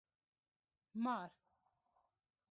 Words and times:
🪱 0.93 0.97
مار 1.03 1.29